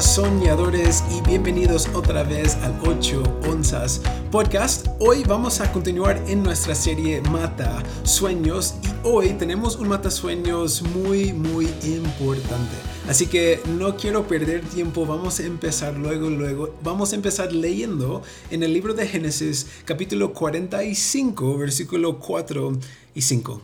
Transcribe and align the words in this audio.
Soñadores 0.00 1.02
y 1.10 1.22
bienvenidos 1.22 1.88
otra 1.94 2.22
vez 2.22 2.56
al 2.56 2.78
8 2.86 3.22
onzas 3.48 4.02
podcast. 4.30 4.88
Hoy 4.98 5.22
vamos 5.24 5.62
a 5.62 5.72
continuar 5.72 6.22
en 6.28 6.42
nuestra 6.42 6.74
serie 6.74 7.22
Mata 7.22 7.82
Sueños 8.02 8.74
y 8.82 8.88
hoy 9.08 9.30
tenemos 9.30 9.76
un 9.76 9.88
mata 9.88 10.10
sueños 10.10 10.82
muy 10.82 11.32
muy 11.32 11.64
importante. 11.82 12.76
Así 13.08 13.26
que 13.26 13.62
no 13.78 13.96
quiero 13.96 14.28
perder 14.28 14.60
tiempo, 14.68 15.06
vamos 15.06 15.40
a 15.40 15.44
empezar 15.44 15.94
luego 15.94 16.28
luego. 16.28 16.74
Vamos 16.82 17.12
a 17.12 17.16
empezar 17.16 17.54
leyendo 17.54 18.22
en 18.50 18.62
el 18.62 18.74
libro 18.74 18.92
de 18.92 19.08
Génesis 19.08 19.66
capítulo 19.86 20.34
45 20.34 21.56
versículo 21.56 22.18
4 22.18 22.78
y 23.14 23.22
5. 23.22 23.62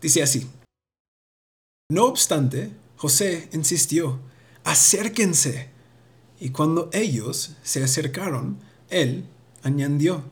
Dice 0.00 0.22
así. 0.22 0.46
No 1.90 2.06
obstante, 2.06 2.70
José 2.96 3.50
insistió 3.52 4.18
acérquense. 4.66 5.68
Y 6.38 6.50
cuando 6.50 6.90
ellos 6.92 7.52
se 7.62 7.82
acercaron, 7.82 8.58
él 8.90 9.24
añadió, 9.62 10.24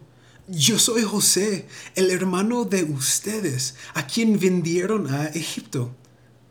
yo 0.48 0.78
soy 0.78 1.02
José, 1.02 1.66
el 1.94 2.10
hermano 2.10 2.64
de 2.64 2.84
ustedes, 2.84 3.76
a 3.94 4.06
quien 4.06 4.38
vendieron 4.38 5.06
a 5.12 5.26
Egipto. 5.28 5.94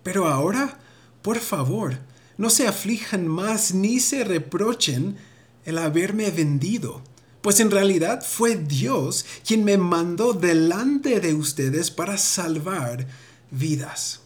Pero 0.01 0.27
ahora, 0.27 0.79
por 1.21 1.39
favor, 1.39 1.99
no 2.37 2.49
se 2.49 2.67
aflijan 2.67 3.27
más 3.27 3.73
ni 3.73 3.99
se 3.99 4.23
reprochen 4.23 5.17
el 5.65 5.77
haberme 5.77 6.31
vendido, 6.31 7.03
pues 7.41 7.59
en 7.59 7.69
realidad 7.69 8.25
fue 8.25 8.55
Dios 8.55 9.25
quien 9.45 9.63
me 9.63 9.77
mandó 9.77 10.33
delante 10.33 11.19
de 11.19 11.33
ustedes 11.33 11.91
para 11.91 12.17
salvar 12.17 13.05
vidas. 13.51 14.21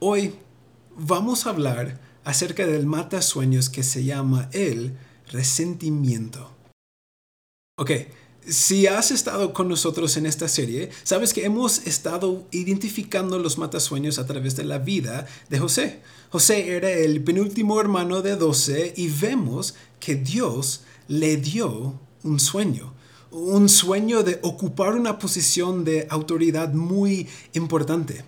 Hoy 0.00 0.34
vamos 0.96 1.46
a 1.46 1.50
hablar 1.50 2.07
acerca 2.28 2.66
del 2.66 2.84
mata 2.84 3.22
sueños 3.22 3.70
que 3.70 3.82
se 3.82 4.04
llama 4.04 4.50
el 4.52 4.98
resentimiento. 5.32 6.54
Ok, 7.78 7.90
si 8.46 8.86
has 8.86 9.10
estado 9.10 9.54
con 9.54 9.66
nosotros 9.66 10.14
en 10.18 10.26
esta 10.26 10.46
serie, 10.46 10.90
sabes 11.04 11.32
que 11.32 11.46
hemos 11.46 11.86
estado 11.86 12.46
identificando 12.50 13.38
los 13.38 13.56
matasueños 13.56 14.18
a 14.18 14.26
través 14.26 14.56
de 14.56 14.64
la 14.64 14.76
vida 14.76 15.26
de 15.48 15.58
José. 15.58 16.02
José 16.28 16.76
era 16.76 16.90
el 16.90 17.24
penúltimo 17.24 17.80
hermano 17.80 18.20
de 18.20 18.36
doce 18.36 18.92
y 18.94 19.08
vemos 19.08 19.74
que 19.98 20.14
Dios 20.16 20.82
le 21.08 21.38
dio 21.38 21.98
un 22.24 22.40
sueño. 22.40 22.92
Un 23.30 23.70
sueño 23.70 24.22
de 24.22 24.38
ocupar 24.42 24.96
una 24.96 25.18
posición 25.18 25.82
de 25.82 26.06
autoridad 26.10 26.74
muy 26.74 27.26
importante. 27.54 28.22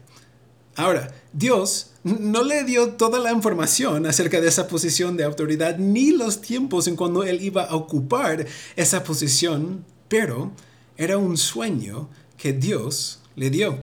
Ahora, 0.77 1.13
Dios 1.33 1.91
no 2.05 2.43
le 2.43 2.65
dio 2.65 2.91
toda 2.91 3.19
la 3.19 3.33
información 3.33 4.07
acerca 4.07 4.41
de 4.41 4.49
esa 4.49 4.69
posición 4.69 5.17
de 5.17 5.25
autoridad 5.25 5.79
ni 5.79 6.13
los 6.13 6.41
tiempos 6.41 6.87
en 6.87 6.97
cuando 6.97 7.25
él 7.25 7.43
iba 7.43 7.65
a 7.65 7.75
ocupar 7.75 8.47
esa 8.77 9.05
posición, 9.05 9.85
pero 10.09 10.53
era 10.97 11.19
un 11.19 11.37
sueño 11.37 12.09
que 12.37 12.53
Dios 12.53 13.21
le 13.37 13.51
dio. 13.51 13.81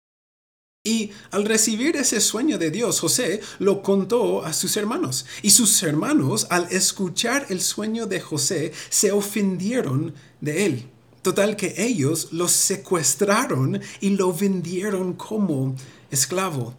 Y 0.87 1.11
al 1.33 1.45
recibir 1.45 1.97
ese 1.97 2.21
sueño 2.21 2.59
de 2.59 2.71
Dios, 2.71 3.01
José 3.01 3.41
lo 3.59 3.83
contó 3.83 4.45
a 4.45 4.53
sus 4.53 4.77
hermanos. 4.77 5.27
Y 5.43 5.51
sus 5.51 5.83
hermanos, 5.83 6.47
al 6.49 6.69
escuchar 6.71 7.47
el 7.49 7.61
sueño 7.61 8.07
de 8.07 8.21
José, 8.21 8.73
se 8.89 9.11
ofendieron 9.11 10.15
de 10.41 10.67
él. 10.67 10.89
Total 11.23 11.57
que 11.57 11.75
ellos 11.77 12.29
lo 12.31 12.47
secuestraron 12.47 13.81
y 14.01 14.11
lo 14.11 14.33
vendieron 14.33 15.15
como 15.15 15.75
esclavo. 16.17 16.75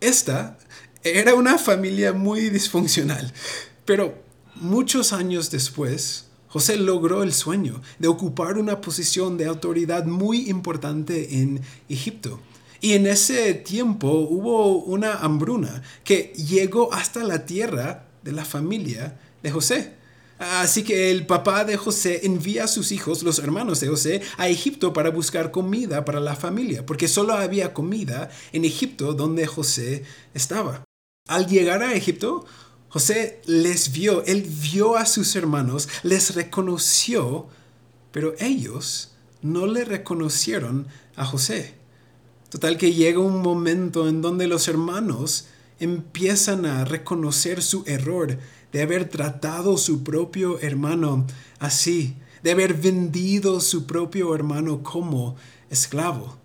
Esta 0.00 0.58
era 1.02 1.34
una 1.34 1.58
familia 1.58 2.12
muy 2.12 2.48
disfuncional, 2.50 3.32
pero 3.84 4.22
muchos 4.54 5.12
años 5.12 5.50
después, 5.50 6.26
José 6.48 6.76
logró 6.76 7.22
el 7.22 7.32
sueño 7.32 7.82
de 7.98 8.08
ocupar 8.08 8.56
una 8.56 8.80
posición 8.80 9.36
de 9.36 9.46
autoridad 9.46 10.06
muy 10.06 10.48
importante 10.48 11.40
en 11.40 11.60
Egipto. 11.88 12.40
Y 12.80 12.92
en 12.92 13.06
ese 13.06 13.54
tiempo 13.54 14.08
hubo 14.08 14.78
una 14.78 15.14
hambruna 15.14 15.82
que 16.04 16.32
llegó 16.36 16.92
hasta 16.92 17.24
la 17.24 17.44
tierra 17.44 18.06
de 18.22 18.32
la 18.32 18.44
familia 18.44 19.18
de 19.42 19.50
José. 19.50 19.97
Así 20.38 20.84
que 20.84 21.10
el 21.10 21.26
papá 21.26 21.64
de 21.64 21.76
José 21.76 22.20
envía 22.24 22.64
a 22.64 22.68
sus 22.68 22.92
hijos, 22.92 23.22
los 23.22 23.40
hermanos 23.40 23.80
de 23.80 23.88
José, 23.88 24.22
a 24.36 24.48
Egipto 24.48 24.92
para 24.92 25.10
buscar 25.10 25.50
comida 25.50 26.04
para 26.04 26.20
la 26.20 26.36
familia, 26.36 26.86
porque 26.86 27.08
solo 27.08 27.34
había 27.34 27.74
comida 27.74 28.30
en 28.52 28.64
Egipto 28.64 29.14
donde 29.14 29.46
José 29.46 30.04
estaba. 30.34 30.84
Al 31.26 31.46
llegar 31.46 31.82
a 31.82 31.94
Egipto, 31.94 32.46
José 32.88 33.42
les 33.46 33.92
vio, 33.92 34.24
él 34.24 34.42
vio 34.42 34.96
a 34.96 35.06
sus 35.06 35.34
hermanos, 35.34 35.88
les 36.02 36.34
reconoció, 36.34 37.48
pero 38.12 38.34
ellos 38.38 39.12
no 39.42 39.66
le 39.66 39.84
reconocieron 39.84 40.86
a 41.16 41.24
José. 41.24 41.74
Total 42.48 42.78
que 42.78 42.94
llega 42.94 43.18
un 43.18 43.42
momento 43.42 44.08
en 44.08 44.22
donde 44.22 44.46
los 44.46 44.68
hermanos 44.68 45.48
empiezan 45.80 46.64
a 46.64 46.84
reconocer 46.84 47.62
su 47.62 47.84
error 47.86 48.38
de 48.72 48.82
haber 48.82 49.08
tratado 49.08 49.76
su 49.76 50.02
propio 50.02 50.58
hermano 50.60 51.26
así, 51.58 52.14
de 52.42 52.52
haber 52.52 52.74
vendido 52.74 53.60
su 53.60 53.86
propio 53.86 54.34
hermano 54.34 54.82
como 54.82 55.36
esclavo. 55.70 56.36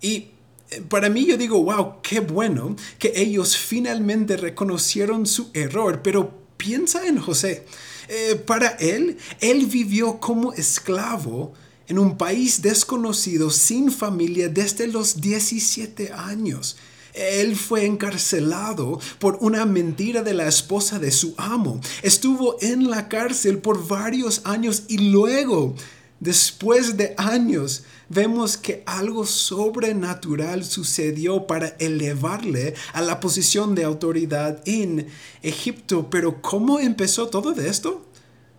Y 0.00 0.28
eh, 0.70 0.82
para 0.88 1.08
mí 1.08 1.26
yo 1.26 1.36
digo, 1.36 1.62
wow, 1.62 2.00
qué 2.02 2.20
bueno 2.20 2.76
que 2.98 3.12
ellos 3.16 3.56
finalmente 3.56 4.36
reconocieron 4.36 5.26
su 5.26 5.50
error, 5.52 6.00
pero 6.02 6.32
piensa 6.56 7.06
en 7.06 7.18
José. 7.18 7.64
Eh, 8.08 8.34
para 8.34 8.68
él, 8.70 9.16
él 9.40 9.66
vivió 9.66 10.18
como 10.20 10.52
esclavo 10.52 11.52
en 11.88 11.98
un 11.98 12.16
país 12.16 12.62
desconocido, 12.62 13.50
sin 13.50 13.90
familia, 13.90 14.48
desde 14.48 14.86
los 14.86 15.20
17 15.20 16.12
años. 16.12 16.76
Él 17.20 17.56
fue 17.56 17.84
encarcelado 17.84 18.98
por 19.18 19.38
una 19.40 19.66
mentira 19.66 20.22
de 20.22 20.34
la 20.34 20.48
esposa 20.48 20.98
de 20.98 21.10
su 21.10 21.34
amo. 21.36 21.80
Estuvo 22.02 22.56
en 22.60 22.88
la 22.88 23.08
cárcel 23.08 23.58
por 23.58 23.86
varios 23.86 24.42
años 24.44 24.84
y 24.88 25.10
luego, 25.10 25.74
después 26.18 26.96
de 26.96 27.14
años, 27.18 27.84
vemos 28.08 28.56
que 28.56 28.82
algo 28.86 29.24
sobrenatural 29.26 30.64
sucedió 30.64 31.46
para 31.46 31.68
elevarle 31.78 32.74
a 32.92 33.02
la 33.02 33.20
posición 33.20 33.74
de 33.74 33.84
autoridad 33.84 34.60
en 34.66 35.06
Egipto. 35.42 36.08
Pero 36.10 36.42
¿cómo 36.42 36.80
empezó 36.80 37.28
todo 37.28 37.52
esto? 37.52 38.06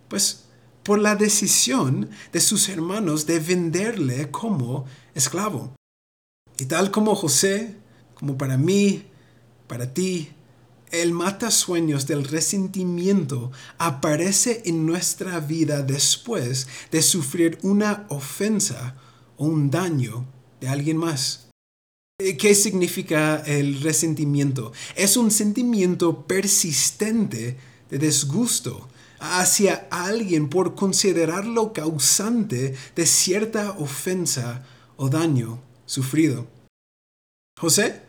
Pues 0.08 0.44
por 0.82 0.98
la 0.98 1.16
decisión 1.16 2.10
de 2.32 2.40
sus 2.40 2.68
hermanos 2.68 3.26
de 3.26 3.38
venderle 3.38 4.30
como 4.30 4.86
esclavo. 5.14 5.74
Y 6.58 6.66
tal 6.66 6.90
como 6.90 7.14
José 7.14 7.76
como 8.22 8.38
para 8.38 8.56
mí, 8.56 9.02
para 9.66 9.92
ti, 9.92 10.28
el 10.92 11.10
mata 11.10 11.50
sueños 11.50 12.06
del 12.06 12.22
resentimiento 12.22 13.50
aparece 13.78 14.62
en 14.64 14.86
nuestra 14.86 15.40
vida 15.40 15.82
después 15.82 16.68
de 16.92 17.02
sufrir 17.02 17.58
una 17.62 18.06
ofensa 18.10 18.94
o 19.36 19.46
un 19.46 19.72
daño 19.72 20.24
de 20.60 20.68
alguien 20.68 20.98
más. 20.98 21.48
Eh, 22.20 22.36
¿Qué 22.36 22.54
significa 22.54 23.42
el 23.44 23.82
resentimiento? 23.82 24.72
Es 24.94 25.16
un 25.16 25.32
sentimiento 25.32 26.24
persistente 26.24 27.56
de 27.90 27.98
disgusto 27.98 28.88
hacia 29.18 29.88
alguien 29.90 30.48
por 30.48 30.76
considerarlo 30.76 31.72
causante 31.72 32.76
de 32.94 33.04
cierta 33.04 33.72
ofensa 33.72 34.64
o 34.96 35.08
daño 35.08 35.58
sufrido. 35.86 36.46
José 37.58 38.01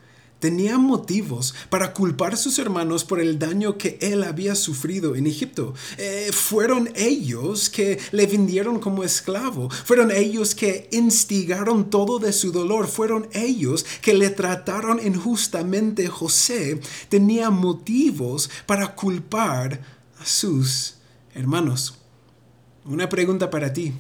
tenía 0.44 0.78
motivos 0.78 1.56
para 1.70 1.94
culpar 1.94 2.34
a 2.34 2.36
sus 2.36 2.60
hermanos 2.60 3.06
por 3.06 3.22
el 3.22 3.40
daño 3.40 3.78
que 3.78 3.98
él 4.02 4.26
había 4.26 4.56
sufrido 4.56 5.16
en 5.16 5.26
Egipto. 5.26 5.74
Eh, 5.98 6.32
fueron 6.34 6.90
ellos 6.96 7.70
que 7.70 7.98
le 8.12 8.28
vendieron 8.28 8.82
como 8.82 9.06
esclavo. 9.06 9.70
Fueron 9.70 10.12
ellos 10.12 10.54
que 10.54 10.90
instigaron 10.92 11.90
todo 11.90 12.20
de 12.20 12.34
su 12.34 12.52
dolor. 12.52 12.90
Fueron 12.90 13.30
ellos 13.32 13.86
que 14.02 14.14
le 14.14 14.32
trataron 14.32 15.00
injustamente. 15.02 16.10
José 16.10 16.82
tenía 17.08 17.50
motivos 17.50 18.50
para 18.66 18.96
culpar 18.96 19.80
a 20.20 20.26
sus 20.26 20.96
hermanos. 21.36 22.00
Una 22.84 23.08
pregunta 23.08 23.50
para 23.50 23.72
ti. 23.72 23.94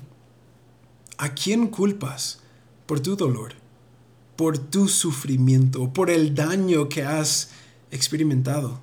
¿A 1.17 1.33
quién 1.33 1.67
culpas 1.67 2.41
por 2.85 2.99
tu 2.99 3.15
dolor? 3.15 3.62
Por 4.35 4.57
tu 4.57 4.87
sufrimiento, 4.87 5.91
por 5.93 6.09
el 6.09 6.33
daño 6.35 6.89
que 6.89 7.03
has 7.03 7.49
experimentado. 7.91 8.81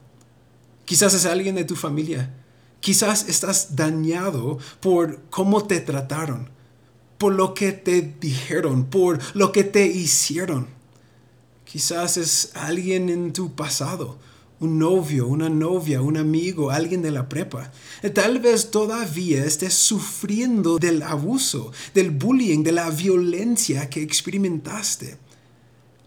Quizás 0.85 1.14
es 1.14 1.26
alguien 1.26 1.55
de 1.55 1.64
tu 1.64 1.76
familia. 1.76 2.35
Quizás 2.81 3.29
estás 3.29 3.76
dañado 3.76 4.58
por 4.81 5.20
cómo 5.31 5.64
te 5.64 5.81
trataron, 5.81 6.49
por 7.19 7.35
lo 7.35 7.55
que 7.55 7.73
te 7.73 8.00
dijeron, 8.20 8.87
por 8.87 9.19
lo 9.35 9.52
que 9.52 9.64
te 9.64 9.87
hicieron. 9.87 10.69
Quizás 11.64 12.17
es 12.17 12.52
alguien 12.55 13.08
en 13.08 13.32
tu 13.32 13.55
pasado 13.55 14.19
un 14.61 14.79
novio, 14.79 15.26
una 15.26 15.49
novia, 15.49 16.02
un 16.02 16.19
amigo, 16.19 16.70
alguien 16.70 17.00
de 17.00 17.11
la 17.11 17.29
prepa. 17.29 17.73
Tal 18.14 18.38
vez 18.41 18.70
todavía 18.70 19.44
estés 19.44 19.73
sufriendo 19.75 20.79
del 20.79 21.02
abuso, 21.02 21.73
del 21.94 22.11
bullying, 22.11 22.62
de 22.62 22.73
la 22.73 22.91
violencia 22.91 23.88
que 23.88 24.02
experimentaste. 24.02 25.17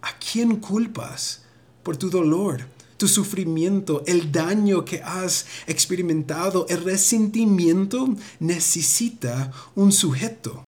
¿A 0.03 0.19
quién 0.19 0.57
culpas 0.57 1.43
por 1.81 1.95
tu 1.95 2.09
dolor, 2.09 2.67
tu 2.97 3.07
sufrimiento, 3.07 4.03
el 4.05 4.33
daño 4.33 4.83
que 4.83 5.01
has 5.01 5.45
experimentado? 5.65 6.65
El 6.67 6.83
resentimiento 6.83 8.13
necesita 8.41 9.53
un 9.75 9.93
sujeto. 9.93 10.65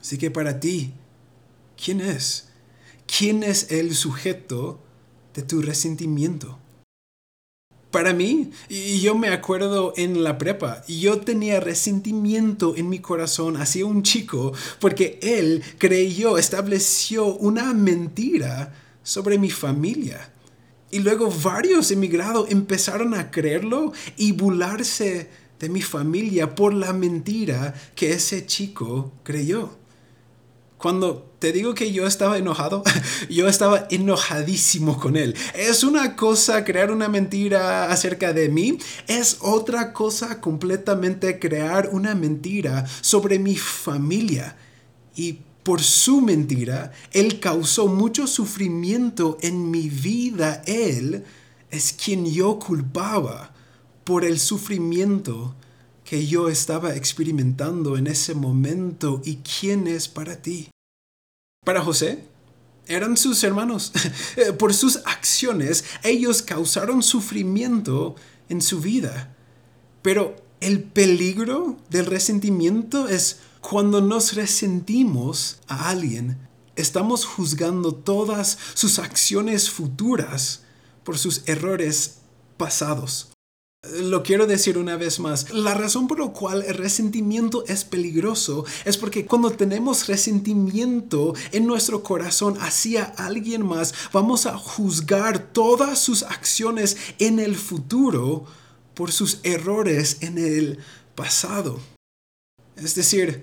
Así 0.00 0.16
que 0.16 0.30
para 0.30 0.58
ti, 0.58 0.94
¿quién 1.76 2.00
es? 2.00 2.48
¿Quién 3.06 3.42
es 3.42 3.70
el 3.70 3.94
sujeto 3.94 4.80
de 5.34 5.42
tu 5.42 5.60
resentimiento? 5.60 6.58
Para 7.92 8.14
mí, 8.14 8.50
yo 8.70 9.14
me 9.14 9.28
acuerdo 9.28 9.92
en 9.98 10.24
la 10.24 10.38
prepa, 10.38 10.82
yo 10.88 11.20
tenía 11.20 11.60
resentimiento 11.60 12.74
en 12.74 12.88
mi 12.88 13.00
corazón 13.00 13.58
hacia 13.58 13.84
un 13.84 14.02
chico 14.02 14.54
porque 14.80 15.18
él 15.20 15.62
creyó, 15.76 16.38
estableció 16.38 17.26
una 17.26 17.74
mentira 17.74 18.72
sobre 19.02 19.36
mi 19.36 19.50
familia. 19.50 20.32
Y 20.90 21.00
luego 21.00 21.30
varios 21.30 21.90
emigrados 21.90 22.50
empezaron 22.50 23.12
a 23.12 23.30
creerlo 23.30 23.92
y 24.16 24.32
burlarse 24.32 25.28
de 25.60 25.68
mi 25.68 25.82
familia 25.82 26.54
por 26.54 26.72
la 26.72 26.94
mentira 26.94 27.74
que 27.94 28.12
ese 28.12 28.46
chico 28.46 29.12
creyó. 29.22 29.81
Cuando 30.82 31.32
te 31.38 31.52
digo 31.52 31.74
que 31.74 31.92
yo 31.92 32.08
estaba 32.08 32.38
enojado, 32.38 32.82
yo 33.30 33.46
estaba 33.46 33.86
enojadísimo 33.88 34.98
con 34.98 35.16
él. 35.16 35.36
Es 35.54 35.84
una 35.84 36.16
cosa 36.16 36.64
crear 36.64 36.90
una 36.90 37.08
mentira 37.08 37.88
acerca 37.88 38.32
de 38.32 38.48
mí, 38.48 38.78
es 39.06 39.38
otra 39.42 39.92
cosa 39.92 40.40
completamente 40.40 41.38
crear 41.38 41.90
una 41.92 42.16
mentira 42.16 42.84
sobre 43.00 43.38
mi 43.38 43.54
familia. 43.54 44.56
Y 45.14 45.38
por 45.62 45.80
su 45.82 46.20
mentira, 46.20 46.90
él 47.12 47.38
causó 47.38 47.86
mucho 47.86 48.26
sufrimiento 48.26 49.38
en 49.40 49.70
mi 49.70 49.88
vida. 49.88 50.64
Él 50.66 51.22
es 51.70 51.92
quien 51.92 52.26
yo 52.26 52.58
culpaba 52.58 53.54
por 54.02 54.24
el 54.24 54.40
sufrimiento 54.40 55.54
que 56.04 56.26
yo 56.26 56.48
estaba 56.48 56.96
experimentando 56.96 57.96
en 57.96 58.08
ese 58.08 58.34
momento 58.34 59.22
y 59.24 59.36
quién 59.36 59.86
es 59.86 60.08
para 60.08 60.42
ti. 60.42 60.71
Para 61.64 61.80
José, 61.80 62.24
eran 62.86 63.16
sus 63.16 63.42
hermanos. 63.44 63.92
Eh, 64.36 64.52
por 64.52 64.72
sus 64.72 64.96
acciones, 65.04 65.84
ellos 66.02 66.40
causaron 66.42 67.02
sufrimiento 67.02 68.16
en 68.48 68.62
su 68.62 68.80
vida. 68.80 69.36
Pero 70.00 70.36
el 70.60 70.82
peligro 70.82 71.76
del 71.90 72.06
resentimiento 72.06 73.08
es 73.08 73.40
cuando 73.60 74.00
nos 74.00 74.34
resentimos 74.34 75.58
a 75.68 75.90
alguien, 75.90 76.38
estamos 76.76 77.26
juzgando 77.26 77.94
todas 77.94 78.58
sus 78.74 78.98
acciones 78.98 79.70
futuras 79.70 80.62
por 81.04 81.18
sus 81.18 81.42
errores 81.46 82.18
pasados. 82.56 83.31
Lo 83.90 84.22
quiero 84.22 84.46
decir 84.46 84.78
una 84.78 84.96
vez 84.96 85.18
más, 85.18 85.50
la 85.50 85.74
razón 85.74 86.06
por 86.06 86.20
la 86.20 86.28
cual 86.28 86.62
el 86.62 86.74
resentimiento 86.74 87.64
es 87.66 87.84
peligroso 87.84 88.64
es 88.84 88.96
porque 88.96 89.26
cuando 89.26 89.50
tenemos 89.50 90.06
resentimiento 90.06 91.34
en 91.50 91.66
nuestro 91.66 92.04
corazón 92.04 92.56
hacia 92.60 93.02
alguien 93.02 93.66
más, 93.66 93.92
vamos 94.12 94.46
a 94.46 94.56
juzgar 94.56 95.52
todas 95.52 95.98
sus 95.98 96.22
acciones 96.22 96.96
en 97.18 97.40
el 97.40 97.56
futuro 97.56 98.44
por 98.94 99.10
sus 99.10 99.40
errores 99.42 100.18
en 100.20 100.38
el 100.38 100.78
pasado. 101.16 101.80
Es 102.76 102.94
decir, 102.94 103.42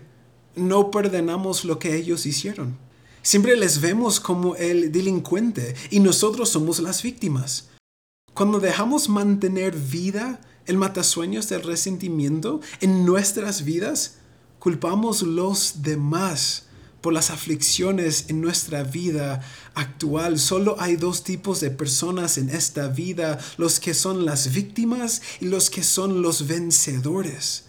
no 0.55 0.89
perdonamos 0.89 1.65
lo 1.65 1.79
que 1.79 1.97
ellos 1.97 2.25
hicieron. 2.25 2.77
Siempre 3.23 3.57
les 3.57 3.81
vemos 3.81 4.21
como 4.21 4.55
el 4.55 4.93
delincuente 4.93 5.75
y 5.89 5.99
nosotros 5.99 6.47
somos 6.47 6.79
las 6.79 7.03
víctimas. 7.03 7.69
Cuando 8.39 8.61
dejamos 8.61 9.09
mantener 9.09 9.75
vida 9.75 10.39
el 10.65 10.77
matasueños 10.77 11.49
del 11.49 11.61
resentimiento 11.61 12.61
en 12.79 13.05
nuestras 13.05 13.65
vidas, 13.65 14.13
culpamos 14.59 15.23
los 15.23 15.81
demás 15.81 16.67
por 17.01 17.11
las 17.11 17.31
aflicciones 17.31 18.29
en 18.29 18.39
nuestra 18.39 18.83
vida 18.83 19.41
actual. 19.75 20.39
Solo 20.39 20.77
hay 20.79 20.95
dos 20.95 21.25
tipos 21.25 21.59
de 21.59 21.69
personas 21.69 22.37
en 22.37 22.49
esta 22.49 22.87
vida, 22.87 23.39
los 23.57 23.81
que 23.81 23.93
son 23.93 24.23
las 24.23 24.53
víctimas 24.53 25.21
y 25.41 25.47
los 25.47 25.69
que 25.69 25.83
son 25.83 26.21
los 26.21 26.47
vencedores 26.47 27.65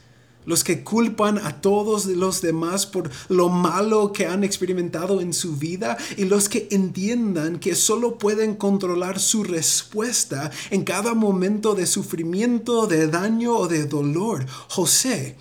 los 0.47 0.65
que 0.65 0.83
culpan 0.83 1.39
a 1.39 1.61
todos 1.61 2.07
los 2.07 2.41
demás 2.41 2.87
por 2.87 3.11
lo 3.29 3.49
malo 3.49 4.13
que 4.13 4.27
han 4.27 4.45
experimentado 4.45 5.21
en 5.21 5.33
su 5.33 5.57
vida 5.57 5.97
y 6.17 6.25
los 6.25 6.49
que 6.49 6.69
entiendan 6.71 7.59
que 7.59 7.75
solo 7.75 8.19
pueden 8.19 8.55
controlar 8.55 9.21
su 9.21 9.45
respuesta 9.45 10.51
en 10.71 10.85
cada 10.85 11.15
momento 11.15 11.75
de 11.75 11.87
sufrimiento, 11.87 12.87
de 12.87 13.07
daño 13.07 13.57
o 13.57 13.69
de 13.69 13.87
dolor. 13.87 14.47
José, 14.69 15.37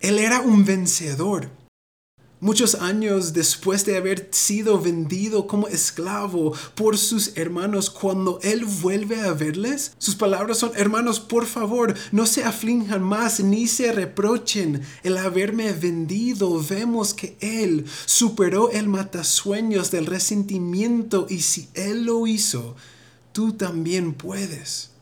él 0.00 0.18
era 0.18 0.40
un 0.40 0.64
vencedor 0.64 1.63
Muchos 2.40 2.74
años 2.74 3.32
después 3.32 3.86
de 3.86 3.96
haber 3.96 4.28
sido 4.32 4.80
vendido 4.80 5.46
como 5.46 5.66
esclavo 5.68 6.52
por 6.74 6.98
sus 6.98 7.36
hermanos, 7.36 7.88
cuando 7.88 8.38
él 8.42 8.64
vuelve 8.64 9.20
a 9.20 9.32
verles, 9.32 9.92
sus 9.98 10.14
palabras 10.14 10.58
son, 10.58 10.72
hermanos, 10.76 11.20
por 11.20 11.46
favor, 11.46 11.94
no 12.12 12.26
se 12.26 12.44
aflinjan 12.44 13.02
más 13.02 13.40
ni 13.40 13.66
se 13.66 13.92
reprochen 13.92 14.82
el 15.02 15.16
haberme 15.16 15.72
vendido. 15.72 16.62
Vemos 16.62 17.14
que 17.14 17.36
él 17.40 17.86
superó 18.04 18.70
el 18.70 18.88
matasueños 18.88 19.90
del 19.90 20.06
resentimiento 20.06 21.26
y 21.30 21.40
si 21.40 21.68
él 21.74 22.04
lo 22.04 22.26
hizo, 22.26 22.76
tú 23.32 23.52
también 23.52 24.12
puedes. 24.12 24.93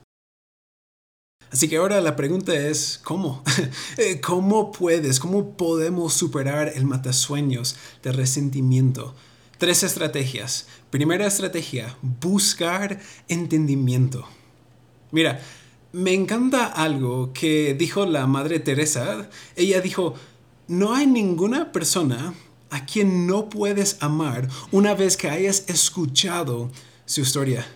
Así 1.52 1.68
que 1.68 1.76
ahora 1.76 2.00
la 2.00 2.16
pregunta 2.16 2.54
es, 2.54 2.98
¿cómo? 3.04 3.44
Eh, 3.98 4.20
¿Cómo 4.20 4.72
puedes, 4.72 5.20
cómo 5.20 5.54
podemos 5.54 6.14
superar 6.14 6.72
el 6.74 6.86
matasueños 6.86 7.76
de 8.02 8.10
resentimiento? 8.10 9.14
Tres 9.58 9.82
estrategias. 9.82 10.66
Primera 10.90 11.26
estrategia, 11.26 11.96
buscar 12.20 13.00
entendimiento. 13.28 14.26
Mira, 15.10 15.40
me 15.92 16.14
encanta 16.14 16.66
algo 16.66 17.34
que 17.34 17.74
dijo 17.74 18.06
la 18.06 18.26
Madre 18.26 18.58
Teresa. 18.58 19.28
Ella 19.54 19.82
dijo, 19.82 20.14
no 20.68 20.94
hay 20.94 21.06
ninguna 21.06 21.70
persona 21.70 22.32
a 22.70 22.86
quien 22.86 23.26
no 23.26 23.50
puedes 23.50 23.98
amar 24.00 24.48
una 24.70 24.94
vez 24.94 25.18
que 25.18 25.28
hayas 25.28 25.68
escuchado 25.68 26.70
su 27.04 27.20
historia. 27.20 27.66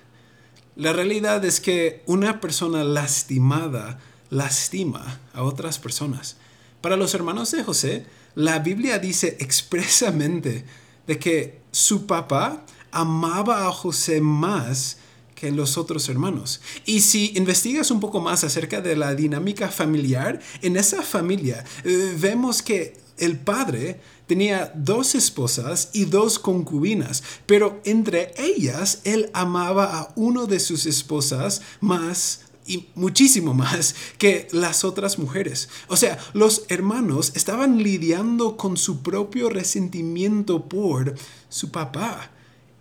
La 0.77 0.93
realidad 0.93 1.45
es 1.45 1.61
que 1.61 2.03
una 2.07 2.41
persona 2.41 2.85
lastimada 2.85 3.99
lastima 4.31 5.21
a 5.33 5.43
otras 5.43 5.79
personas. 5.79 6.37
Para 6.81 6.97
los 6.97 7.15
hermanos 7.15 7.51
de 7.51 7.65
José, 7.65 8.07
la 8.35 8.59
Biblia 8.59 8.99
dice 8.99 9.37
expresamente 9.41 10.65
de 11.07 11.19
que 11.19 11.61
su 11.71 12.07
papá 12.07 12.65
amaba 12.91 13.67
a 13.67 13.73
José 13.73 14.21
más 14.21 14.99
que 15.35 15.51
los 15.51 15.77
otros 15.77 16.09
hermanos. 16.09 16.61
Y 16.85 17.01
si 17.01 17.33
investigas 17.37 17.91
un 17.91 18.01
poco 18.01 18.21
más 18.21 18.45
acerca 18.45 18.81
de 18.81 18.97
la 18.97 19.15
dinámica 19.15 19.69
familiar, 19.69 20.41
en 20.63 20.77
esa 20.77 21.03
familia 21.03 21.65
eh, 21.85 22.17
vemos 22.19 22.63
que 22.63 23.06
el 23.19 23.39
padre 23.39 24.01
tenía 24.27 24.73
dos 24.75 25.15
esposas 25.15 25.91
y 25.93 26.05
dos 26.05 26.39
concubinas, 26.39 27.23
pero 27.47 27.81
entre 27.85 28.35
ellas 28.39 29.01
él 29.05 29.31
amaba 29.33 29.99
a 29.99 30.13
uno 30.17 30.47
de 30.47 30.61
sus 30.61 30.87
esposas 30.87 31.63
más 31.81 32.41
y 32.67 32.89
muchísimo 32.95 33.55
más 33.55 33.95
que 34.19 34.49
las 34.53 34.85
otras 34.85 35.19
mujeres. 35.19 35.69
O 35.89 35.97
sea, 35.97 36.19
los 36.33 36.65
hermanos 36.69 37.33
estaban 37.35 37.83
lidiando 37.83 38.57
con 38.57 38.77
su 38.77 39.03
propio 39.03 39.49
resentimiento 39.49 40.69
por 40.69 41.15
su 41.49 41.71
papá. 41.71 42.31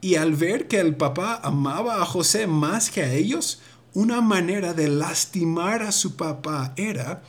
Y 0.02 0.16
al 0.16 0.34
ver 0.36 0.68
que 0.68 0.80
el 0.80 0.96
papá 0.96 1.40
amaba 1.44 2.02
a 2.02 2.06
José 2.06 2.48
más 2.48 2.90
que 2.90 3.02
a 3.02 3.14
ellos, 3.14 3.60
una 3.94 4.22
manera 4.22 4.74
de 4.74 4.88
lastimar 4.88 5.82
a 5.82 5.92
su 5.92 6.16
papá 6.16 6.74
era 6.76 7.24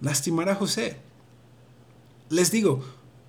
lastimar 0.00 0.48
a 0.48 0.54
José. 0.54 1.09
Les 2.30 2.52
digo, 2.52 2.80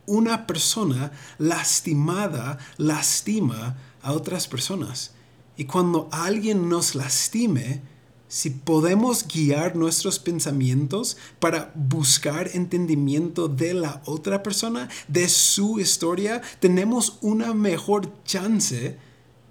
una 0.06 0.46
persona 0.46 1.12
lastimada 1.40 2.60
lastima 2.78 3.76
a 4.04 4.14
otras 4.14 4.48
personas. 4.48 5.14
Y 5.58 5.66
cuando 5.66 6.08
alguien 6.12 6.70
nos 6.70 6.94
lastime, 6.94 7.82
si 8.28 8.52
podemos 8.52 9.28
guiar 9.28 9.76
nuestros 9.76 10.20
pensamientos 10.20 11.18
para 11.40 11.72
buscar 11.74 12.52
entendimiento 12.54 13.48
de 13.48 13.74
la 13.74 14.04
otra 14.06 14.44
persona, 14.44 14.88
de 15.08 15.28
su 15.28 15.80
historia, 15.80 16.42
tenemos 16.60 17.18
una 17.22 17.56
mejor 17.56 18.24
chance 18.24 18.98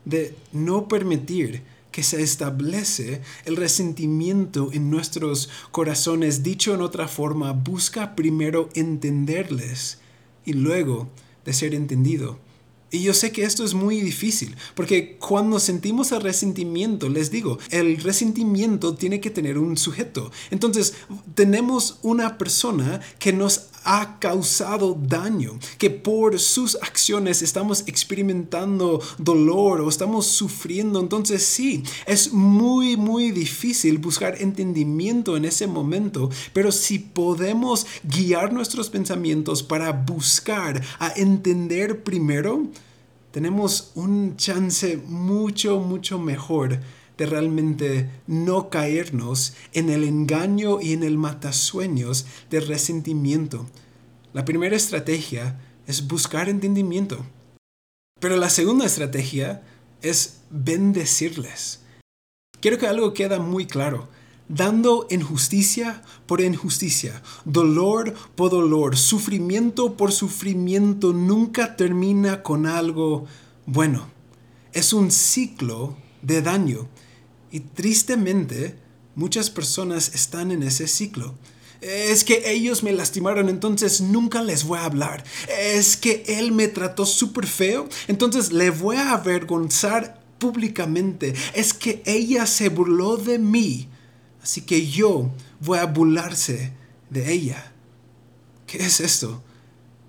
de 0.04 0.36
no 0.52 0.86
permitir 0.86 1.64
que 1.90 2.02
se 2.02 2.22
establece 2.22 3.22
el 3.44 3.56
resentimiento 3.56 4.70
en 4.72 4.90
nuestros 4.90 5.48
corazones. 5.70 6.42
Dicho 6.42 6.74
en 6.74 6.82
otra 6.82 7.08
forma, 7.08 7.52
busca 7.52 8.14
primero 8.14 8.68
entenderles 8.74 9.98
y 10.44 10.52
luego 10.52 11.08
de 11.44 11.52
ser 11.52 11.74
entendido. 11.74 12.38
Y 12.92 13.02
yo 13.02 13.14
sé 13.14 13.30
que 13.30 13.44
esto 13.44 13.64
es 13.64 13.72
muy 13.72 14.00
difícil, 14.00 14.56
porque 14.74 15.16
cuando 15.18 15.60
sentimos 15.60 16.10
el 16.10 16.22
resentimiento, 16.22 17.08
les 17.08 17.30
digo, 17.30 17.58
el 17.70 17.98
resentimiento 17.98 18.96
tiene 18.96 19.20
que 19.20 19.30
tener 19.30 19.58
un 19.58 19.76
sujeto. 19.76 20.32
Entonces, 20.50 20.94
tenemos 21.36 22.00
una 22.02 22.36
persona 22.36 23.00
que 23.20 23.32
nos 23.32 23.68
ha 23.84 24.18
causado 24.18 24.98
daño, 25.00 25.58
que 25.78 25.90
por 25.90 26.38
sus 26.38 26.76
acciones 26.76 27.42
estamos 27.42 27.84
experimentando 27.86 29.00
dolor 29.18 29.80
o 29.80 29.88
estamos 29.88 30.26
sufriendo. 30.26 31.00
Entonces 31.00 31.44
sí, 31.44 31.82
es 32.06 32.32
muy, 32.32 32.96
muy 32.96 33.30
difícil 33.30 33.98
buscar 33.98 34.40
entendimiento 34.40 35.36
en 35.36 35.44
ese 35.44 35.66
momento, 35.66 36.30
pero 36.52 36.72
si 36.72 36.98
podemos 36.98 37.86
guiar 38.02 38.52
nuestros 38.52 38.90
pensamientos 38.90 39.62
para 39.62 39.92
buscar 39.92 40.82
a 40.98 41.12
entender 41.16 42.02
primero, 42.02 42.66
tenemos 43.30 43.92
un 43.94 44.36
chance 44.36 44.96
mucho, 45.06 45.78
mucho 45.78 46.18
mejor 46.18 46.80
de 47.20 47.26
realmente 47.26 48.08
no 48.26 48.70
caernos 48.70 49.52
en 49.74 49.90
el 49.90 50.04
engaño 50.04 50.80
y 50.80 50.94
en 50.94 51.02
el 51.02 51.18
matasueños 51.18 52.24
de 52.48 52.60
resentimiento. 52.60 53.66
La 54.32 54.46
primera 54.46 54.74
estrategia 54.74 55.60
es 55.86 56.08
buscar 56.08 56.48
entendimiento. 56.48 57.22
Pero 58.20 58.38
la 58.38 58.48
segunda 58.48 58.86
estrategia 58.86 59.60
es 60.00 60.40
bendecirles. 60.48 61.80
Quiero 62.58 62.78
que 62.78 62.86
algo 62.86 63.12
quede 63.12 63.38
muy 63.38 63.66
claro. 63.66 64.08
Dando 64.48 65.06
injusticia 65.10 66.02
por 66.24 66.40
injusticia, 66.40 67.22
dolor 67.44 68.14
por 68.34 68.50
dolor, 68.50 68.96
sufrimiento 68.96 69.94
por 69.98 70.12
sufrimiento, 70.12 71.12
nunca 71.12 71.76
termina 71.76 72.42
con 72.42 72.66
algo 72.66 73.26
bueno. 73.66 74.08
Es 74.72 74.94
un 74.94 75.10
ciclo 75.10 75.98
de 76.22 76.40
daño 76.40 76.88
y 77.50 77.60
tristemente, 77.60 78.76
muchas 79.14 79.50
personas 79.50 80.14
están 80.14 80.50
en 80.50 80.62
ese 80.62 80.86
ciclo. 80.86 81.34
Es 81.80 82.24
que 82.24 82.50
ellos 82.50 82.82
me 82.82 82.92
lastimaron, 82.92 83.48
entonces 83.48 84.00
nunca 84.00 84.42
les 84.42 84.64
voy 84.64 84.78
a 84.78 84.84
hablar. 84.84 85.24
Es 85.48 85.96
que 85.96 86.24
él 86.26 86.52
me 86.52 86.68
trató 86.68 87.06
súper 87.06 87.46
feo, 87.46 87.88
entonces 88.06 88.52
le 88.52 88.70
voy 88.70 88.96
a 88.96 89.12
avergonzar 89.12 90.22
públicamente. 90.38 91.34
Es 91.54 91.72
que 91.72 92.02
ella 92.04 92.46
se 92.46 92.68
burló 92.68 93.16
de 93.16 93.38
mí, 93.38 93.88
así 94.42 94.60
que 94.62 94.86
yo 94.86 95.30
voy 95.60 95.78
a 95.78 95.86
burlarse 95.86 96.72
de 97.08 97.32
ella. 97.32 97.72
¿Qué 98.66 98.78
es 98.78 99.00
esto? 99.00 99.42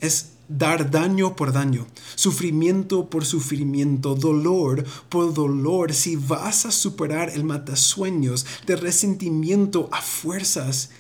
Es 0.02 0.31
dar 0.58 0.91
daño 0.91 1.36
por 1.36 1.53
daño, 1.53 1.88
sufrimiento 2.15 3.10
por 3.10 3.25
sufrimiento, 3.25 4.15
dolor 4.15 4.84
por 5.10 5.34
dolor. 5.34 5.93
Si 5.93 6.15
vas 6.15 6.65
a 6.65 6.72
superar 6.72 7.29
el 7.29 7.43
matasueños 7.43 8.46
de 8.65 8.75
resentimiento 8.75 9.89
a 9.91 10.01
fuerzas, 10.01 10.91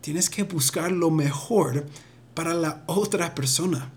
tienes 0.00 0.30
que 0.30 0.44
buscar 0.44 0.92
lo 0.92 1.10
mejor 1.10 1.86
para 2.34 2.54
la 2.54 2.84
otra 2.86 3.34
persona. 3.34 3.92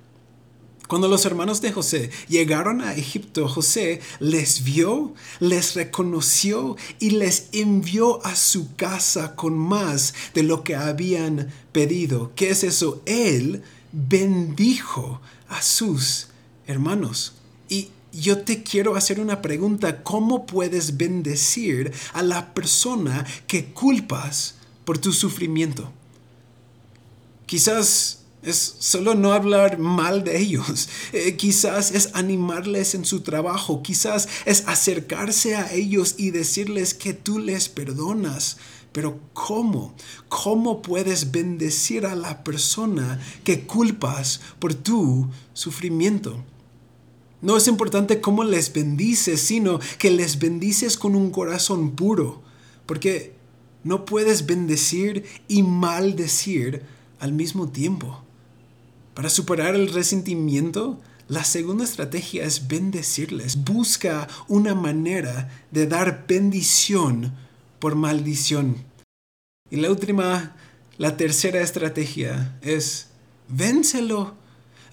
Cuando 0.88 1.10
los 1.10 1.26
hermanos 1.26 1.60
de 1.60 1.74
José 1.74 2.12
llegaron 2.30 2.80
a 2.80 2.94
Egipto, 2.94 3.50
José 3.50 4.00
les 4.22 4.64
vio, 4.64 5.14
les 5.42 5.76
reconoció 5.76 6.78
y 7.00 7.10
les 7.10 7.50
envió 7.52 8.26
a 8.26 8.38
su 8.38 8.74
casa 8.78 9.36
con 9.36 9.58
más 9.58 10.14
de 10.34 10.44
lo 10.44 10.64
que 10.64 10.78
habían 10.78 11.50
pedido. 11.74 12.32
¿Qué 12.36 12.52
es 12.52 12.64
eso? 12.64 13.02
Él 13.06 13.64
bendijo 13.98 15.20
a 15.50 15.62
sus 15.62 16.28
hermanos. 16.68 17.34
Y 17.68 17.90
yo 18.14 18.40
te 18.40 18.64
quiero 18.64 18.96
hacer 18.96 19.20
una 19.20 19.42
pregunta. 19.42 20.04
¿Cómo 20.04 20.46
puedes 20.46 20.98
bendecir 20.98 21.92
a 22.14 22.22
la 22.22 22.54
persona 22.54 23.26
que 23.48 23.66
culpas 23.66 24.56
por 24.86 24.98
tu 25.00 25.12
sufrimiento? 25.12 25.92
Quizás 27.48 28.20
es 28.44 28.76
solo 28.80 29.16
no 29.16 29.34
hablar 29.34 29.80
mal 29.80 30.24
de 30.24 30.40
ellos. 30.40 30.90
Eh, 31.14 31.38
quizás 31.38 31.92
es 31.92 32.10
animarles 32.14 32.94
en 32.94 33.06
su 33.06 33.22
trabajo. 33.22 33.82
Quizás 33.82 34.28
es 34.46 34.64
acercarse 34.68 35.56
a 35.56 35.72
ellos 35.74 36.16
y 36.18 36.32
decirles 36.32 36.94
que 36.94 37.14
tú 37.14 37.40
les 37.40 37.70
perdonas. 37.70 38.58
Pero 38.92 39.20
¿cómo? 39.34 39.94
¿Cómo 40.30 40.82
puedes 40.82 41.32
bendecir 41.32 42.06
a 42.06 42.16
la 42.16 42.44
persona 42.44 43.20
que 43.44 43.62
culpas 43.68 44.42
por 44.60 44.74
tu 44.74 45.28
sufrimiento? 45.54 46.44
No 47.42 47.56
es 47.56 47.68
importante 47.68 48.20
cómo 48.20 48.44
les 48.44 48.74
bendices, 48.74 49.42
sino 49.42 49.80
que 50.00 50.10
les 50.10 50.40
bendices 50.40 50.98
con 50.98 51.16
un 51.16 51.30
corazón 51.30 51.92
puro. 51.92 52.42
Porque 52.86 53.36
no 53.84 54.06
puedes 54.06 54.46
bendecir 54.46 55.26
y 55.48 55.64
maldecir 55.64 56.84
al 57.20 57.34
mismo 57.34 57.70
tiempo. 57.70 58.24
Para 59.14 59.30
superar 59.30 59.76
el 59.76 59.94
resentimiento, 59.94 61.00
la 61.28 61.44
segunda 61.44 61.84
estrategia 61.84 62.44
es 62.46 62.68
bendecirles. 62.68 63.64
Busca 63.64 64.28
una 64.48 64.76
manera 64.76 65.50
de 65.72 65.88
dar 65.88 66.26
bendición 66.28 67.34
por 67.80 67.96
maldición. 67.96 68.76
Y 69.70 69.78
la 69.78 69.90
última, 69.90 70.56
la 70.98 71.18
tercera 71.18 71.62
estrategia 71.62 72.58
es 72.62 73.08
vénselo. 73.50 74.36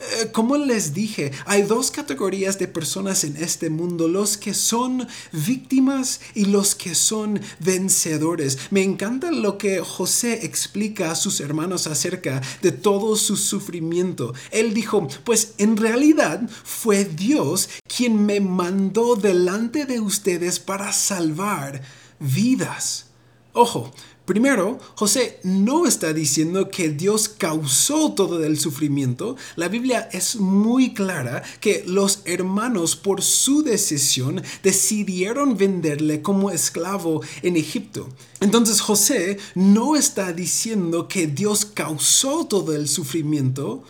Eh, 0.01 0.33
como 0.33 0.57
les 0.57 0.93
dije, 0.93 1.31
hay 1.47 1.63
dos 1.63 1.93
categorías 1.93 2.59
de 2.59 2.67
personas 2.67 3.23
en 3.23 3.37
este 3.37 3.71
mundo, 3.71 4.09
los 4.09 4.37
que 4.37 4.53
son 4.53 5.07
víctimas 5.33 6.21
y 6.35 6.47
los 6.47 6.75
que 6.75 6.97
son 6.97 7.41
vencedores. 7.61 8.59
Me 8.71 8.83
encanta 8.83 9.31
lo 9.31 9.57
que 9.57 9.81
José 9.81 10.45
explica 10.45 11.13
a 11.13 11.15
sus 11.15 11.41
hermanos 11.41 11.87
acerca 11.87 12.43
de 12.61 12.73
todo 12.73 13.15
su 13.15 13.37
sufrimiento. 13.37 14.35
Él 14.51 14.75
dijo, 14.75 15.07
pues 15.23 15.55
en 15.59 15.77
realidad 15.77 16.43
fue 16.65 17.05
Dios 17.05 17.69
quien 17.87 18.27
me 18.27 18.41
mandó 18.41 19.15
delante 19.15 19.87
de 19.87 20.01
ustedes 20.01 20.59
para 20.59 20.93
salvar 20.93 21.81
vidas. 22.25 23.11
Ojo, 23.53 23.93
Primero, 24.25 24.79
José 24.95 25.39
no 25.43 25.87
está 25.87 26.15
diciendo 26.15 26.71
que 26.71 26.89
Dios 26.89 27.29
causó 27.29 28.13
todo 28.13 28.43
el 28.43 28.59
sufrimiento. 28.59 29.37
La 29.55 29.69
Biblia 29.69 30.09
es 30.13 30.37
muy 30.37 30.95
clara 30.95 31.43
que 31.61 31.85
los 31.87 32.23
hermanos 32.25 32.97
por 32.97 33.21
su 33.21 33.63
decisión 33.63 34.43
decidieron 34.63 35.59
venderle 35.59 36.23
como 36.23 36.51
esclavo 36.51 37.21
en 37.43 37.59
Egipto. 37.59 38.09
Entonces 38.41 38.81
José 38.81 39.37
no 39.55 39.95
está 39.95 40.33
diciendo 40.33 41.07
que 41.07 41.27
Dios 41.27 41.67
causó 41.67 42.47
todo 42.47 42.75
el 42.75 42.89
sufrimiento. 42.89 43.85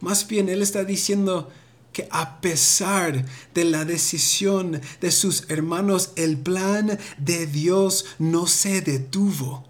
Más 0.00 0.26
bien 0.26 0.48
él 0.48 0.62
está 0.62 0.84
diciendo 0.84 1.50
que 1.92 2.08
a 2.10 2.40
pesar 2.40 3.24
de 3.54 3.64
la 3.64 3.84
decisión 3.84 4.80
de 5.00 5.10
sus 5.10 5.48
hermanos, 5.48 6.12
el 6.16 6.38
plan 6.38 6.98
de 7.18 7.46
Dios 7.46 8.04
no 8.18 8.46
se 8.46 8.80
detuvo. 8.80 9.64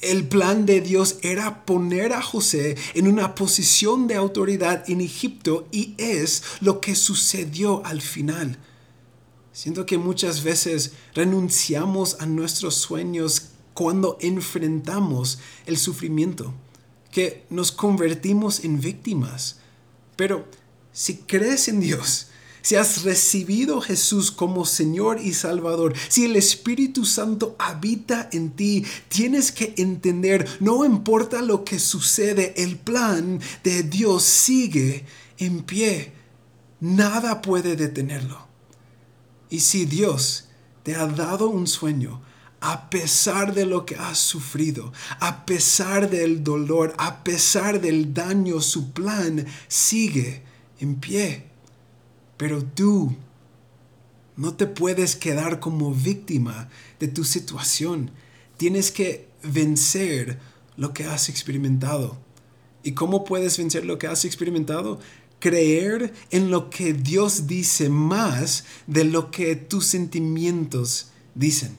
El 0.00 0.28
plan 0.28 0.66
de 0.66 0.80
Dios 0.82 1.16
era 1.22 1.64
poner 1.64 2.12
a 2.12 2.20
José 2.20 2.76
en 2.94 3.08
una 3.08 3.34
posición 3.34 4.06
de 4.06 4.16
autoridad 4.16 4.84
en 4.88 5.00
Egipto 5.00 5.66
y 5.72 5.94
es 5.96 6.42
lo 6.60 6.80
que 6.80 6.94
sucedió 6.94 7.84
al 7.86 8.02
final. 8.02 8.58
Siento 9.52 9.86
que 9.86 9.98
muchas 9.98 10.42
veces 10.42 10.92
renunciamos 11.14 12.20
a 12.20 12.26
nuestros 12.26 12.74
sueños 12.74 13.50
cuando 13.72 14.18
enfrentamos 14.20 15.38
el 15.64 15.78
sufrimiento, 15.78 16.52
que 17.10 17.46
nos 17.50 17.72
convertimos 17.72 18.64
en 18.64 18.80
víctimas. 18.80 19.60
Pero 20.16 20.46
si 20.94 21.16
crees 21.16 21.66
en 21.66 21.80
Dios, 21.80 22.28
si 22.62 22.76
has 22.76 23.02
recibido 23.02 23.82
Jesús 23.82 24.30
como 24.30 24.64
Señor 24.64 25.20
y 25.20 25.34
Salvador, 25.34 25.92
si 26.08 26.24
el 26.24 26.36
Espíritu 26.36 27.04
Santo 27.04 27.56
habita 27.58 28.30
en 28.32 28.52
ti, 28.52 28.86
tienes 29.08 29.52
que 29.52 29.74
entender, 29.76 30.48
no 30.60 30.84
importa 30.86 31.42
lo 31.42 31.62
que 31.64 31.78
sucede, 31.78 32.54
el 32.56 32.78
plan 32.78 33.40
de 33.62 33.82
Dios 33.82 34.22
sigue 34.22 35.04
en 35.36 35.62
pie. 35.64 36.12
Nada 36.80 37.42
puede 37.42 37.76
detenerlo. 37.76 38.46
Y 39.50 39.60
si 39.60 39.84
Dios 39.84 40.46
te 40.84 40.94
ha 40.94 41.06
dado 41.06 41.50
un 41.50 41.66
sueño, 41.66 42.22
a 42.60 42.88
pesar 42.88 43.52
de 43.52 43.66
lo 43.66 43.84
que 43.84 43.96
has 43.96 44.18
sufrido, 44.18 44.92
a 45.20 45.44
pesar 45.44 46.08
del 46.08 46.42
dolor, 46.42 46.94
a 46.96 47.24
pesar 47.24 47.80
del 47.80 48.14
daño, 48.14 48.60
su 48.62 48.92
plan 48.92 49.44
sigue 49.68 50.53
en 50.84 50.94
pie. 50.96 51.44
Pero 52.36 52.62
tú 52.64 53.16
No 54.36 54.54
te 54.54 54.66
puedes 54.66 55.14
quedar 55.14 55.60
como 55.60 55.94
víctima 55.94 56.68
de 56.98 57.06
tu 57.06 57.22
situación. 57.22 58.10
Tienes 58.56 58.90
que 58.90 59.28
vencer 59.44 60.40
lo 60.76 60.92
que 60.92 61.04
has 61.04 61.28
experimentado. 61.28 62.18
¿Y 62.82 62.92
cómo 62.92 63.24
puedes 63.24 63.56
vencer 63.58 63.84
lo 63.86 63.96
que 63.96 64.08
has 64.08 64.24
experimentado? 64.24 64.98
Creer 65.38 66.12
en 66.30 66.50
lo 66.50 66.68
que 66.68 66.94
Dios 66.94 67.46
dice 67.46 67.88
más 67.88 68.64
de 68.88 69.04
lo 69.04 69.30
que 69.30 69.54
tus 69.54 69.86
sentimientos 69.86 71.12
dicen. 71.36 71.76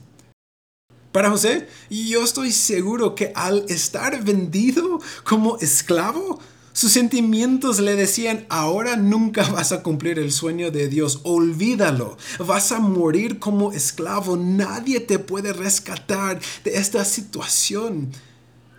Para 1.12 1.30
José, 1.30 1.68
yo 1.90 2.24
estoy 2.24 2.52
seguro 2.52 3.14
que 3.14 3.32
al 3.34 3.66
estar 3.68 4.24
vendido 4.24 5.00
como 5.24 5.58
esclavo, 5.58 6.40
sus 6.76 6.92
sentimientos 6.92 7.80
le 7.80 7.96
decían, 7.96 8.44
ahora 8.50 8.96
nunca 8.96 9.48
vas 9.48 9.72
a 9.72 9.82
cumplir 9.82 10.18
el 10.18 10.30
sueño 10.30 10.70
de 10.70 10.88
Dios, 10.88 11.20
olvídalo, 11.22 12.18
vas 12.38 12.70
a 12.70 12.80
morir 12.80 13.38
como 13.38 13.72
esclavo, 13.72 14.36
nadie 14.36 15.00
te 15.00 15.18
puede 15.18 15.54
rescatar 15.54 16.38
de 16.64 16.76
esta 16.76 17.06
situación. 17.06 18.12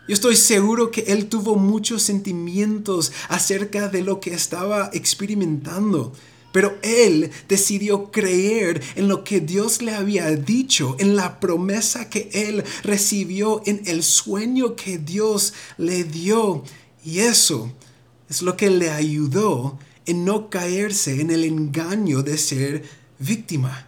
Yo 0.08 0.14
estoy 0.14 0.36
seguro 0.36 0.92
que 0.92 1.06
él 1.08 1.26
tuvo 1.26 1.56
muchos 1.56 2.04
sentimientos 2.04 3.12
acerca 3.30 3.88
de 3.88 4.04
lo 4.04 4.20
que 4.20 4.36
estaba 4.36 4.92
experimentando. 4.94 6.14
Pero 6.52 6.78
él 6.84 7.32
decidió 7.50 8.12
creer 8.12 8.80
en 8.96 9.08
lo 9.08 9.24
que 9.24 9.40
Dios 9.40 9.82
le 9.82 9.96
había 9.96 10.30
dicho, 10.36 10.96
en 11.00 11.16
la 11.16 11.40
promesa 11.40 12.12
que 12.12 12.30
él 12.32 12.64
recibió, 12.84 13.64
en 13.66 13.82
el 13.88 14.04
sueño 14.04 14.76
que 14.76 15.00
Dios 15.00 15.56
le 15.80 16.04
dio. 16.04 16.64
Y 17.04 17.20
eso 17.20 17.74
es 18.30 18.42
lo 18.42 18.58
que 18.58 18.70
le 18.70 18.90
ayudó 18.90 19.78
en 20.06 20.26
no 20.26 20.50
caerse 20.50 21.22
en 21.22 21.32
el 21.32 21.44
engaño 21.44 22.24
de 22.24 22.38
ser 22.38 22.84
víctima 23.20 23.88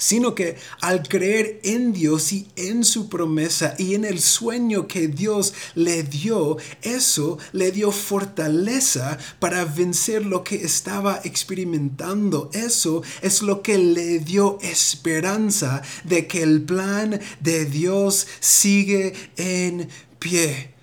sino 0.00 0.34
que 0.34 0.56
al 0.80 1.06
creer 1.06 1.60
en 1.62 1.92
Dios 1.92 2.32
y 2.32 2.48
en 2.56 2.84
su 2.84 3.08
promesa 3.08 3.74
y 3.78 3.94
en 3.94 4.04
el 4.06 4.20
sueño 4.20 4.88
que 4.88 5.08
Dios 5.08 5.52
le 5.74 6.02
dio, 6.02 6.56
eso 6.82 7.38
le 7.52 7.70
dio 7.70 7.92
fortaleza 7.92 9.18
para 9.38 9.66
vencer 9.66 10.24
lo 10.24 10.42
que 10.42 10.56
estaba 10.56 11.20
experimentando. 11.22 12.50
Eso 12.54 13.02
es 13.20 13.42
lo 13.42 13.60
que 13.62 13.76
le 13.76 14.20
dio 14.20 14.58
esperanza 14.62 15.82
de 16.04 16.26
que 16.26 16.42
el 16.42 16.62
plan 16.62 17.20
de 17.40 17.66
Dios 17.66 18.26
sigue 18.40 19.12
en 19.36 19.86
pie. 20.18 20.79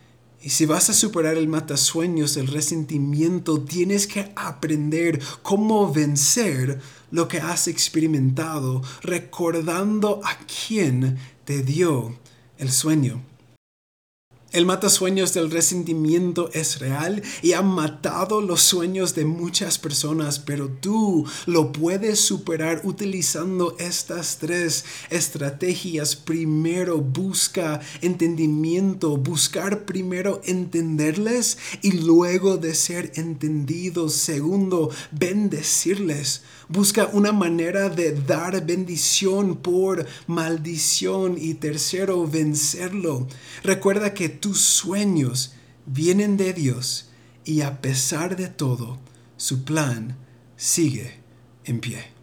Y 0.48 0.51
si 0.51 0.66
vas 0.66 0.89
a 0.89 0.94
superar 0.94 1.36
el 1.36 1.50
matasueños, 1.50 2.38
el 2.38 2.48
resentimiento, 2.48 3.60
tienes 3.60 4.08
que 4.08 4.32
aprender 4.38 5.20
cómo 5.42 5.92
vencer 5.92 6.80
lo 7.12 7.27
que 7.27 7.39
has 7.42 7.68
experimentado, 7.68 8.82
recordando 9.01 10.22
a 10.24 10.38
quién 10.48 11.18
te 11.44 11.63
dio 11.63 12.18
el 12.58 12.72
sueño. 12.72 13.22
El 14.54 14.66
matasueños 14.66 15.34
del 15.34 15.51
resentimiento 15.51 16.50
es 16.54 16.80
real 16.80 17.22
y 17.42 17.51
ha 17.51 17.62
matado 17.62 18.39
los 18.39 18.62
sueños 18.62 19.13
de 19.13 19.25
muchas 19.25 19.77
personas, 19.77 20.39
pero 20.39 20.70
tú 20.70 21.25
lo 21.46 21.74
puedes 21.74 22.22
superar 22.22 22.80
utilizando 22.86 23.75
estas 23.77 24.38
tres 24.38 24.86
estrategias. 25.10 26.16
Primero, 26.16 27.00
busca 27.00 27.82
entendimiento, 28.01 29.18
buscar 29.18 29.84
primero 29.84 30.42
entenderles 30.46 31.58
y 31.82 31.92
luego 31.92 32.56
de 32.56 32.74
ser 32.74 33.12
entendidos. 33.16 34.13
Segundo, 34.13 34.89
bendecirles. 35.12 36.43
Busca 36.69 37.10
una 37.13 37.32
manera 37.32 37.89
de 37.89 38.12
dar 38.12 38.65
bendición 38.65 39.58
por 39.58 40.06
maldición. 40.28 41.38
Y 41.38 41.54
tercero, 41.54 42.28
vencerlo. 42.28 43.28
Recuerda 43.63 44.13
que 44.13 44.37
tus 44.38 44.62
sueños 44.62 45.54
vienen 45.86 46.38
de 46.38 46.54
Dios 46.54 47.10
y 47.43 47.62
a 47.62 47.82
pesar 47.82 48.36
de 48.36 48.47
todo, 48.47 49.00
su 49.38 49.63
plan 49.63 50.17
sigue 50.56 51.19
en 51.65 51.80
pie. 51.80 52.17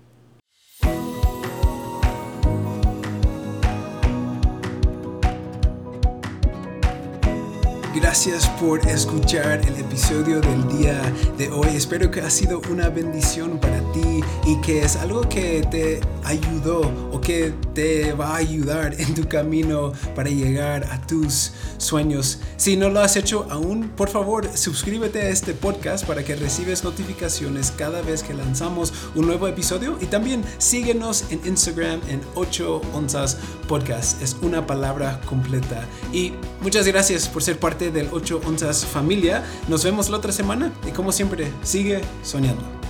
Gracias 7.95 8.49
por 8.61 8.81
escuchar 8.89 9.61
el 9.67 9.77
episodio 9.77 10.41
del 10.41 10.69
día 10.79 11.01
de 11.39 11.49
hoy. 11.51 11.69
Espero 11.75 12.11
que 12.11 12.21
ha 12.21 12.31
sido 12.31 12.61
una 12.71 12.89
bendición 12.89 13.59
para 13.59 13.81
ti 13.95 14.23
y 14.45 14.61
que 14.61 14.83
es 14.83 14.97
algo 14.97 15.23
que 15.23 15.67
te 15.71 16.01
ayudó 16.25 16.81
o 17.13 17.21
que 17.21 17.55
te 17.75 18.13
va 18.13 18.35
a 18.35 18.37
ayudar 18.37 18.95
en 18.99 19.15
tu 19.15 19.29
camino 19.29 19.93
para 20.15 20.29
llegar 20.29 20.85
a 20.91 21.01
tus 21.07 21.53
sueños. 21.79 22.41
Si 22.57 22.77
no 22.77 22.89
lo 22.89 23.01
has 23.01 23.17
hecho 23.17 23.47
aún, 23.51 23.91
por 23.97 24.09
favor, 24.09 24.49
suscríbete 24.55 25.23
a 25.23 25.29
este 25.29 25.55
podcast 25.55 26.05
para 26.07 26.25
que 26.25 26.37
recibes 26.37 26.85
notificaciones 26.85 27.71
cada 27.71 28.03
vez 28.03 28.23
que 28.23 28.35
lanzamos 28.35 28.93
un 29.15 29.27
nuevo 29.27 29.49
episodio 29.49 29.97
y 30.01 30.07
también 30.07 30.43
síguenos 30.59 31.25
en 31.31 31.41
Instagram 31.47 32.01
en 32.09 32.21
8 32.35 32.81
onzas 32.93 33.39
podcast. 33.69 34.21
Es 34.23 34.37
una 34.43 34.67
palabra 34.67 35.21
completa. 35.27 35.87
Y 36.13 36.33
muchas 36.61 36.87
gracias 36.87 37.29
por 37.29 37.43
ser 37.43 37.59
parte 37.59 37.91
del 37.91 38.09
8 38.13 38.41
onzas 38.47 38.85
familia. 38.85 39.45
Nos 39.69 39.85
vemos 39.85 40.09
la 40.11 40.19
otra 40.19 40.33
semana 40.33 40.73
y 40.87 40.91
como 40.91 41.13
siempre, 41.13 41.51
sigue 41.63 42.01
soñando. 42.23 42.84